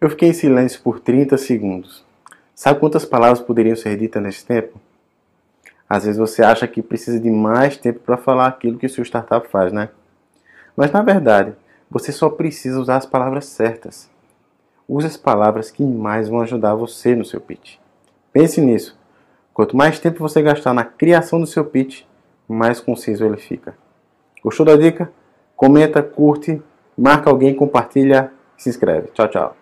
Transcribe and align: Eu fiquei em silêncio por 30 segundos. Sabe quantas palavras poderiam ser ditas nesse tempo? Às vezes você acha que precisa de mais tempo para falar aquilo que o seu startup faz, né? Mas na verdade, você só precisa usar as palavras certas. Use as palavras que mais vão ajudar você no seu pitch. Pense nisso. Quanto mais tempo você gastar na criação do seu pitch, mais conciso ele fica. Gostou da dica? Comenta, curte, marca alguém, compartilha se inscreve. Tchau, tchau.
Eu 0.00 0.08
fiquei 0.08 0.28
em 0.28 0.32
silêncio 0.32 0.80
por 0.80 1.00
30 1.00 1.36
segundos. 1.36 2.04
Sabe 2.54 2.78
quantas 2.78 3.04
palavras 3.04 3.40
poderiam 3.40 3.74
ser 3.74 3.96
ditas 3.96 4.22
nesse 4.22 4.46
tempo? 4.46 4.80
Às 5.88 6.04
vezes 6.04 6.18
você 6.18 6.40
acha 6.40 6.68
que 6.68 6.80
precisa 6.80 7.18
de 7.18 7.28
mais 7.28 7.76
tempo 7.76 7.98
para 7.98 8.16
falar 8.16 8.46
aquilo 8.46 8.78
que 8.78 8.86
o 8.86 8.90
seu 8.90 9.04
startup 9.04 9.48
faz, 9.48 9.72
né? 9.72 9.88
Mas 10.76 10.92
na 10.92 11.02
verdade, 11.02 11.52
você 11.90 12.12
só 12.12 12.30
precisa 12.30 12.78
usar 12.78 12.98
as 12.98 13.06
palavras 13.06 13.46
certas. 13.46 14.08
Use 14.88 15.08
as 15.08 15.16
palavras 15.16 15.68
que 15.68 15.82
mais 15.82 16.28
vão 16.28 16.42
ajudar 16.42 16.76
você 16.76 17.16
no 17.16 17.24
seu 17.24 17.40
pitch. 17.40 17.78
Pense 18.32 18.60
nisso. 18.60 18.96
Quanto 19.52 19.76
mais 19.76 19.98
tempo 19.98 20.20
você 20.20 20.40
gastar 20.40 20.72
na 20.72 20.84
criação 20.84 21.40
do 21.40 21.46
seu 21.46 21.64
pitch, 21.64 22.04
mais 22.46 22.78
conciso 22.78 23.24
ele 23.24 23.36
fica. 23.36 23.74
Gostou 24.44 24.64
da 24.64 24.76
dica? 24.76 25.10
Comenta, 25.56 26.04
curte, 26.04 26.62
marca 26.96 27.28
alguém, 27.28 27.52
compartilha 27.52 28.30
se 28.56 28.68
inscreve. 28.68 29.08
Tchau, 29.08 29.26
tchau. 29.26 29.56